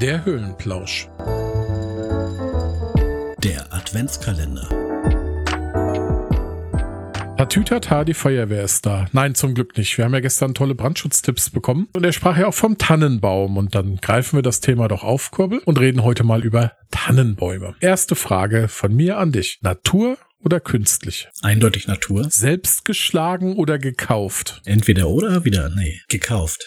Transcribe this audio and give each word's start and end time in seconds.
Der 0.00 0.24
Höhlenplausch. 0.24 1.08
Der 3.44 3.70
Adventskalender. 3.70 4.66
Tatütata, 7.36 8.04
die 8.04 8.14
Feuerwehr 8.14 8.64
ist 8.64 8.86
da. 8.86 9.08
Nein, 9.12 9.34
zum 9.34 9.52
Glück 9.52 9.76
nicht. 9.76 9.98
Wir 9.98 10.06
haben 10.06 10.14
ja 10.14 10.20
gestern 10.20 10.54
tolle 10.54 10.74
Brandschutztipps 10.74 11.50
bekommen 11.50 11.88
und 11.92 12.02
er 12.02 12.12
sprach 12.12 12.38
ja 12.38 12.46
auch 12.46 12.54
vom 12.54 12.78
Tannenbaum 12.78 13.58
und 13.58 13.74
dann 13.74 13.96
greifen 13.96 14.38
wir 14.38 14.42
das 14.42 14.60
Thema 14.60 14.88
doch 14.88 15.04
auf, 15.04 15.32
Kurbel, 15.32 15.58
und 15.66 15.78
reden 15.78 16.02
heute 16.02 16.24
mal 16.24 16.46
über 16.46 16.72
Tannenbäume. 16.90 17.74
Erste 17.80 18.14
Frage 18.14 18.68
von 18.68 18.96
mir 18.96 19.18
an 19.18 19.32
dich. 19.32 19.58
Natur 19.60 20.16
oder 20.42 20.60
künstlich? 20.60 21.28
Eindeutig 21.42 21.88
Natur. 21.88 22.26
Selbst 22.30 22.86
geschlagen 22.86 23.56
oder 23.56 23.78
gekauft? 23.78 24.62
Entweder 24.64 25.10
oder 25.10 25.44
wieder, 25.44 25.68
nee, 25.68 26.00
gekauft. 26.08 26.64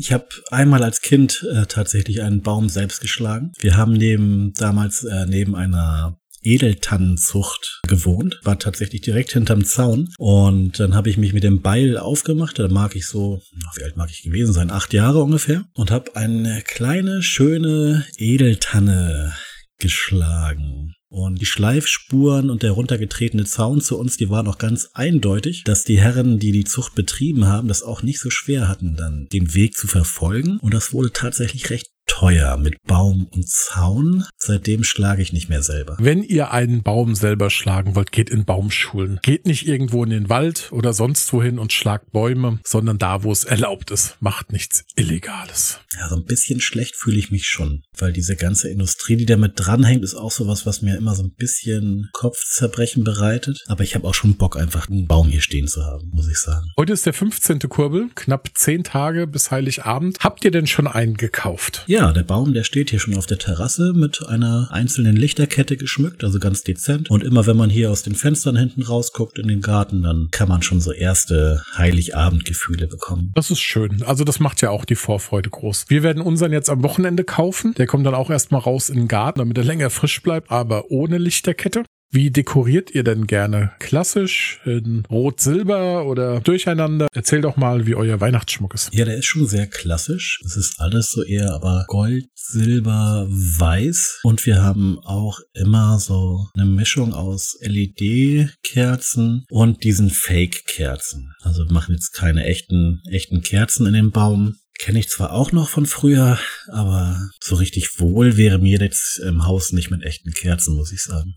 Ich 0.00 0.14
habe 0.14 0.28
einmal 0.50 0.82
als 0.82 1.02
Kind 1.02 1.46
äh, 1.52 1.66
tatsächlich 1.66 2.22
einen 2.22 2.40
Baum 2.40 2.70
selbst 2.70 3.02
geschlagen. 3.02 3.52
Wir 3.58 3.76
haben 3.76 3.92
neben 3.92 4.54
damals 4.54 5.04
äh, 5.04 5.26
neben 5.26 5.54
einer 5.54 6.16
Edeltannenzucht 6.42 7.82
gewohnt, 7.86 8.40
war 8.42 8.58
tatsächlich 8.58 9.02
direkt 9.02 9.32
hinterm 9.32 9.62
Zaun 9.62 10.08
und 10.16 10.80
dann 10.80 10.94
habe 10.94 11.10
ich 11.10 11.18
mich 11.18 11.34
mit 11.34 11.44
dem 11.44 11.60
Beil 11.60 11.98
aufgemacht, 11.98 12.58
da 12.58 12.68
mag 12.68 12.96
ich 12.96 13.06
so, 13.06 13.42
wie 13.76 13.84
alt 13.84 13.98
mag 13.98 14.08
ich 14.10 14.22
gewesen 14.22 14.54
sein, 14.54 14.70
acht 14.70 14.94
Jahre 14.94 15.22
ungefähr 15.22 15.66
und 15.74 15.90
habe 15.90 16.16
eine 16.16 16.62
kleine, 16.62 17.22
schöne 17.22 18.06
Edeltanne 18.16 19.34
geschlagen. 19.78 20.94
Und 21.12 21.40
die 21.40 21.46
Schleifspuren 21.46 22.50
und 22.50 22.62
der 22.62 22.70
runtergetretene 22.70 23.44
Zaun 23.44 23.80
zu 23.80 23.98
uns, 23.98 24.16
die 24.16 24.30
waren 24.30 24.46
auch 24.46 24.58
ganz 24.58 24.90
eindeutig, 24.94 25.64
dass 25.64 25.82
die 25.82 25.98
Herren, 25.98 26.38
die 26.38 26.52
die 26.52 26.62
Zucht 26.62 26.94
betrieben 26.94 27.46
haben, 27.46 27.66
das 27.66 27.82
auch 27.82 28.04
nicht 28.04 28.20
so 28.20 28.30
schwer 28.30 28.68
hatten, 28.68 28.94
dann 28.94 29.26
den 29.28 29.52
Weg 29.54 29.76
zu 29.76 29.88
verfolgen. 29.88 30.58
Und 30.60 30.72
das 30.72 30.92
wurde 30.92 31.12
tatsächlich 31.12 31.68
recht 31.70 31.90
teuer 32.20 32.58
mit 32.58 32.76
Baum 32.86 33.28
und 33.32 33.48
Zaun. 33.48 34.26
Seitdem 34.36 34.84
schlage 34.84 35.22
ich 35.22 35.32
nicht 35.32 35.48
mehr 35.48 35.62
selber. 35.62 35.96
Wenn 35.98 36.22
ihr 36.22 36.50
einen 36.50 36.82
Baum 36.82 37.14
selber 37.14 37.48
schlagen 37.48 37.94
wollt, 37.94 38.12
geht 38.12 38.28
in 38.28 38.44
Baumschulen. 38.44 39.20
Geht 39.22 39.46
nicht 39.46 39.66
irgendwo 39.66 40.04
in 40.04 40.10
den 40.10 40.28
Wald 40.28 40.68
oder 40.70 40.92
sonst 40.92 41.32
wohin 41.32 41.58
und 41.58 41.72
schlagt 41.72 42.12
Bäume, 42.12 42.60
sondern 42.62 42.98
da, 42.98 43.22
wo 43.22 43.32
es 43.32 43.44
erlaubt 43.44 43.90
ist. 43.90 44.18
Macht 44.20 44.52
nichts 44.52 44.84
Illegales. 44.96 45.80
Ja, 45.98 46.10
so 46.10 46.16
ein 46.16 46.24
bisschen 46.24 46.60
schlecht 46.60 46.94
fühle 46.94 47.16
ich 47.16 47.30
mich 47.30 47.46
schon, 47.46 47.84
weil 47.96 48.12
diese 48.12 48.36
ganze 48.36 48.68
Industrie, 48.68 49.16
die 49.16 49.26
damit 49.26 49.54
dranhängt, 49.56 50.04
ist 50.04 50.14
auch 50.14 50.30
sowas, 50.30 50.66
was 50.66 50.82
mir 50.82 50.98
immer 50.98 51.14
so 51.14 51.22
ein 51.22 51.32
bisschen 51.34 52.10
Kopfzerbrechen 52.12 53.02
bereitet. 53.02 53.64
Aber 53.66 53.82
ich 53.82 53.94
habe 53.94 54.06
auch 54.06 54.14
schon 54.14 54.36
Bock, 54.36 54.58
einfach 54.58 54.90
einen 54.90 55.06
Baum 55.06 55.28
hier 55.28 55.40
stehen 55.40 55.68
zu 55.68 55.86
haben, 55.86 56.10
muss 56.12 56.28
ich 56.28 56.38
sagen. 56.38 56.66
Heute 56.76 56.92
ist 56.92 57.06
der 57.06 57.14
15. 57.14 57.60
Kurbel, 57.60 58.10
knapp 58.14 58.50
10 58.54 58.84
Tage 58.84 59.26
bis 59.26 59.50
Heiligabend. 59.50 60.18
Habt 60.20 60.44
ihr 60.44 60.50
denn 60.50 60.66
schon 60.66 60.86
einen 60.86 61.16
gekauft? 61.16 61.84
Ja, 61.86 62.09
der 62.12 62.22
Baum, 62.22 62.54
der 62.54 62.64
steht 62.64 62.90
hier 62.90 62.98
schon 62.98 63.16
auf 63.16 63.26
der 63.26 63.38
Terrasse 63.38 63.92
mit 63.94 64.26
einer 64.26 64.68
einzelnen 64.70 65.16
Lichterkette 65.16 65.76
geschmückt, 65.76 66.24
also 66.24 66.38
ganz 66.38 66.62
dezent. 66.62 67.10
Und 67.10 67.24
immer 67.24 67.46
wenn 67.46 67.56
man 67.56 67.70
hier 67.70 67.90
aus 67.90 68.02
den 68.02 68.14
Fenstern 68.14 68.56
hinten 68.56 68.82
rausguckt 68.82 69.38
in 69.38 69.48
den 69.48 69.60
Garten, 69.60 70.02
dann 70.02 70.28
kann 70.30 70.48
man 70.48 70.62
schon 70.62 70.80
so 70.80 70.92
erste 70.92 71.62
Heiligabendgefühle 71.76 72.86
bekommen. 72.86 73.32
Das 73.34 73.50
ist 73.50 73.60
schön. 73.60 74.02
Also 74.02 74.24
das 74.24 74.40
macht 74.40 74.62
ja 74.62 74.70
auch 74.70 74.84
die 74.84 74.94
Vorfreude 74.94 75.50
groß. 75.50 75.86
Wir 75.88 76.02
werden 76.02 76.22
unseren 76.22 76.52
jetzt 76.52 76.70
am 76.70 76.82
Wochenende 76.82 77.24
kaufen. 77.24 77.74
Der 77.74 77.86
kommt 77.86 78.06
dann 78.06 78.14
auch 78.14 78.30
erstmal 78.30 78.60
raus 78.60 78.90
in 78.90 78.96
den 78.96 79.08
Garten, 79.08 79.38
damit 79.40 79.58
er 79.58 79.64
länger 79.64 79.90
frisch 79.90 80.22
bleibt, 80.22 80.50
aber 80.50 80.90
ohne 80.90 81.18
Lichterkette. 81.18 81.84
Wie 82.12 82.32
dekoriert 82.32 82.90
ihr 82.92 83.04
denn 83.04 83.28
gerne? 83.28 83.70
Klassisch, 83.78 84.58
in 84.64 85.04
Rot-Silber 85.08 86.06
oder 86.06 86.40
durcheinander? 86.40 87.06
Erzähl 87.12 87.40
doch 87.40 87.56
mal, 87.56 87.86
wie 87.86 87.94
euer 87.94 88.20
Weihnachtsschmuck 88.20 88.74
ist. 88.74 88.92
Ja, 88.92 89.04
der 89.04 89.18
ist 89.18 89.26
schon 89.26 89.46
sehr 89.46 89.68
klassisch. 89.68 90.40
Es 90.44 90.56
ist 90.56 90.80
alles 90.80 91.12
so 91.12 91.22
eher 91.22 91.54
aber 91.54 91.84
Gold, 91.86 92.24
Silber, 92.34 93.28
Weiß. 93.30 94.18
Und 94.24 94.44
wir 94.44 94.60
haben 94.60 94.98
auch 95.04 95.38
immer 95.54 96.00
so 96.00 96.48
eine 96.54 96.66
Mischung 96.66 97.14
aus 97.14 97.56
LED-Kerzen 97.60 99.44
und 99.48 99.84
diesen 99.84 100.10
Fake-Kerzen. 100.10 101.32
Also 101.42 101.64
wir 101.64 101.72
machen 101.72 101.94
jetzt 101.94 102.10
keine 102.10 102.44
echten, 102.44 103.02
echten 103.08 103.42
Kerzen 103.42 103.86
in 103.86 103.92
den 103.92 104.10
Baum. 104.10 104.56
Kenne 104.80 104.98
ich 104.98 105.10
zwar 105.10 105.32
auch 105.32 105.52
noch 105.52 105.68
von 105.68 105.86
früher, 105.86 106.40
aber 106.72 107.30
so 107.40 107.54
richtig 107.54 108.00
wohl 108.00 108.36
wäre 108.36 108.58
mir 108.58 108.80
jetzt 108.80 109.20
im 109.20 109.46
Haus 109.46 109.70
nicht 109.70 109.92
mit 109.92 110.02
echten 110.02 110.32
Kerzen, 110.32 110.74
muss 110.74 110.90
ich 110.90 111.02
sagen. 111.02 111.36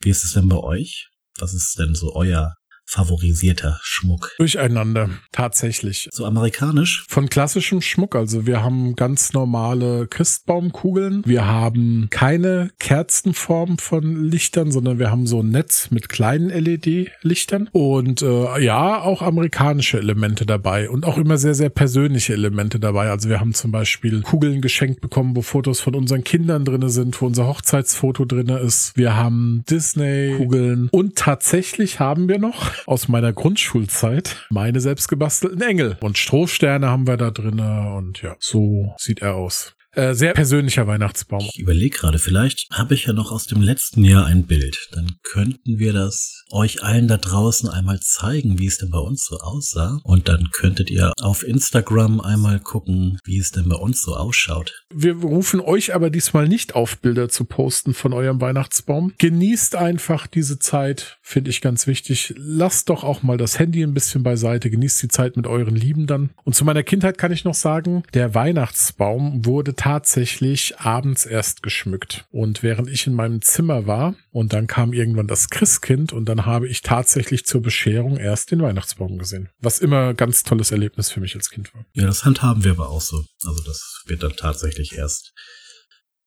Wie 0.00 0.10
ist 0.10 0.24
es 0.24 0.32
denn 0.32 0.48
bei 0.48 0.58
euch? 0.58 1.08
Was 1.38 1.54
ist 1.54 1.78
denn 1.78 1.94
so 1.94 2.14
euer 2.14 2.54
favorisierter 2.86 3.78
Schmuck. 3.82 4.32
Durcheinander, 4.38 5.10
tatsächlich. 5.32 6.08
So 6.12 6.24
amerikanisch? 6.24 7.04
Von 7.08 7.28
klassischem 7.28 7.82
Schmuck. 7.82 8.14
Also 8.14 8.46
wir 8.46 8.62
haben 8.62 8.94
ganz 8.94 9.32
normale 9.32 10.06
Christbaumkugeln. 10.06 11.22
Wir 11.26 11.46
haben 11.46 12.06
keine 12.10 12.70
Kerzenform 12.78 13.78
von 13.78 14.24
Lichtern, 14.24 14.70
sondern 14.70 14.98
wir 14.98 15.10
haben 15.10 15.26
so 15.26 15.42
ein 15.42 15.50
Netz 15.50 15.90
mit 15.90 16.08
kleinen 16.08 16.48
LED-Lichtern. 16.48 17.68
Und 17.72 18.22
äh, 18.22 18.60
ja, 18.60 19.00
auch 19.00 19.20
amerikanische 19.20 19.98
Elemente 19.98 20.46
dabei 20.46 20.88
und 20.88 21.04
auch 21.04 21.18
immer 21.18 21.38
sehr, 21.38 21.54
sehr 21.54 21.70
persönliche 21.70 22.34
Elemente 22.34 22.78
dabei. 22.78 23.10
Also 23.10 23.28
wir 23.28 23.40
haben 23.40 23.52
zum 23.52 23.72
Beispiel 23.72 24.22
Kugeln 24.22 24.60
geschenkt 24.60 25.00
bekommen, 25.00 25.34
wo 25.34 25.42
Fotos 25.42 25.80
von 25.80 25.96
unseren 25.96 26.22
Kindern 26.22 26.64
drinne 26.64 26.88
sind, 26.88 27.20
wo 27.20 27.26
unser 27.26 27.48
Hochzeitsfoto 27.48 28.24
drinne 28.24 28.58
ist. 28.58 28.96
Wir 28.96 29.16
haben 29.16 29.64
Disney-Kugeln 29.68 30.88
und 30.92 31.16
tatsächlich 31.16 31.98
haben 31.98 32.28
wir 32.28 32.38
noch 32.38 32.75
aus 32.86 33.08
meiner 33.08 33.32
Grundschulzeit. 33.32 34.46
Meine 34.50 34.80
selbstgebastelten 34.80 35.62
Engel. 35.62 35.96
Und 36.00 36.18
Strohsterne 36.18 36.88
haben 36.88 37.06
wir 37.06 37.16
da 37.16 37.30
drinne 37.30 37.94
und 37.94 38.22
ja, 38.22 38.36
so 38.38 38.94
sieht 38.98 39.22
er 39.22 39.34
aus. 39.34 39.74
Äh, 39.96 40.14
sehr 40.14 40.34
persönlicher 40.34 40.86
Weihnachtsbaum. 40.86 41.48
Ich 41.54 41.58
überlege 41.58 41.96
gerade, 41.96 42.18
vielleicht 42.18 42.66
habe 42.70 42.92
ich 42.92 43.06
ja 43.06 43.14
noch 43.14 43.32
aus 43.32 43.46
dem 43.46 43.62
letzten 43.62 44.04
Jahr 44.04 44.26
ein 44.26 44.46
Bild. 44.46 44.76
Dann 44.92 45.12
könnten 45.22 45.78
wir 45.78 45.94
das 45.94 46.44
euch 46.52 46.82
allen 46.82 47.08
da 47.08 47.16
draußen 47.16 47.70
einmal 47.70 47.98
zeigen, 48.00 48.58
wie 48.58 48.66
es 48.66 48.76
denn 48.76 48.90
bei 48.90 48.98
uns 48.98 49.24
so 49.24 49.38
aussah. 49.38 49.98
Und 50.04 50.28
dann 50.28 50.50
könntet 50.52 50.90
ihr 50.90 51.14
auf 51.18 51.42
Instagram 51.42 52.20
einmal 52.20 52.60
gucken, 52.60 53.18
wie 53.24 53.38
es 53.38 53.52
denn 53.52 53.70
bei 53.70 53.76
uns 53.76 54.02
so 54.02 54.14
ausschaut. 54.14 54.84
Wir 54.94 55.14
rufen 55.16 55.60
euch 55.60 55.94
aber 55.94 56.10
diesmal 56.10 56.46
nicht 56.46 56.74
auf, 56.74 56.98
Bilder 56.98 57.30
zu 57.30 57.46
posten 57.46 57.94
von 57.94 58.12
eurem 58.12 58.38
Weihnachtsbaum. 58.38 59.14
Genießt 59.16 59.76
einfach 59.76 60.26
diese 60.26 60.58
Zeit, 60.58 61.16
finde 61.22 61.48
ich 61.48 61.62
ganz 61.62 61.86
wichtig. 61.86 62.34
Lasst 62.36 62.90
doch 62.90 63.02
auch 63.02 63.22
mal 63.22 63.38
das 63.38 63.58
Handy 63.58 63.82
ein 63.82 63.94
bisschen 63.94 64.22
beiseite. 64.22 64.68
Genießt 64.68 65.02
die 65.02 65.08
Zeit 65.08 65.38
mit 65.38 65.46
euren 65.46 65.74
Lieben 65.74 66.06
dann. 66.06 66.30
Und 66.44 66.54
zu 66.54 66.66
meiner 66.66 66.82
Kindheit 66.82 67.16
kann 67.16 67.32
ich 67.32 67.44
noch 67.44 67.54
sagen, 67.54 68.02
der 68.12 68.34
Weihnachtsbaum 68.34 69.46
wurde 69.46 69.74
tatsächlich 69.86 70.80
abends 70.80 71.26
erst 71.26 71.62
geschmückt. 71.62 72.26
Und 72.32 72.64
während 72.64 72.90
ich 72.90 73.06
in 73.06 73.14
meinem 73.14 73.40
Zimmer 73.40 73.86
war 73.86 74.16
und 74.32 74.52
dann 74.52 74.66
kam 74.66 74.92
irgendwann 74.92 75.28
das 75.28 75.48
Christkind 75.48 76.12
und 76.12 76.24
dann 76.28 76.44
habe 76.44 76.66
ich 76.66 76.82
tatsächlich 76.82 77.46
zur 77.46 77.62
Bescherung 77.62 78.16
erst 78.16 78.50
den 78.50 78.60
Weihnachtsbaum 78.60 79.16
gesehen. 79.16 79.48
Was 79.60 79.78
immer 79.78 80.08
ein 80.08 80.16
ganz 80.16 80.42
tolles 80.42 80.72
Erlebnis 80.72 81.12
für 81.12 81.20
mich 81.20 81.36
als 81.36 81.50
Kind 81.50 81.72
war. 81.72 81.86
Ja, 81.92 82.04
das 82.04 82.24
handhaben 82.24 82.64
wir 82.64 82.72
aber 82.72 82.88
auch 82.88 83.00
so. 83.00 83.24
Also 83.44 83.62
das 83.62 84.02
wird 84.06 84.24
dann 84.24 84.32
tatsächlich 84.32 84.92
erst 84.96 85.32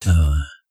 äh, 0.05 0.09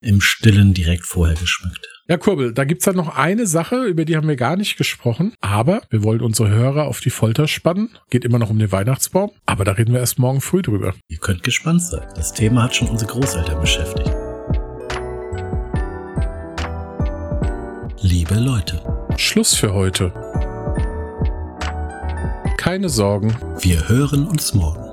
im 0.00 0.20
Stillen 0.20 0.74
direkt 0.74 1.06
vorher 1.06 1.36
geschmückt. 1.36 1.86
Ja, 2.08 2.16
Kurbel, 2.16 2.54
da 2.54 2.64
gibt's 2.64 2.86
dann 2.86 2.96
noch 2.96 3.16
eine 3.16 3.46
Sache, 3.46 3.84
über 3.84 4.06
die 4.06 4.16
haben 4.16 4.28
wir 4.28 4.36
gar 4.36 4.56
nicht 4.56 4.78
gesprochen, 4.78 5.34
aber 5.40 5.82
wir 5.90 6.02
wollen 6.02 6.22
unsere 6.22 6.48
Hörer 6.48 6.86
auf 6.86 7.00
die 7.00 7.10
Folter 7.10 7.46
spannen. 7.46 7.90
Geht 8.08 8.24
immer 8.24 8.38
noch 8.38 8.48
um 8.48 8.58
den 8.58 8.72
Weihnachtsbaum, 8.72 9.30
aber 9.44 9.64
da 9.64 9.72
reden 9.72 9.92
wir 9.92 10.00
erst 10.00 10.18
morgen 10.18 10.40
früh 10.40 10.62
drüber. 10.62 10.94
Ihr 11.08 11.18
könnt 11.18 11.42
gespannt 11.42 11.82
sein. 11.82 12.06
Das 12.14 12.32
Thema 12.32 12.62
hat 12.62 12.76
schon 12.76 12.88
unsere 12.88 13.10
Großeltern 13.10 13.60
beschäftigt. 13.60 14.10
Liebe 18.00 18.36
Leute. 18.36 18.80
Schluss 19.18 19.54
für 19.54 19.74
heute. 19.74 20.12
Keine 22.56 22.88
Sorgen. 22.88 23.36
Wir 23.60 23.88
hören 23.88 24.26
uns 24.26 24.54
morgen. 24.54 24.87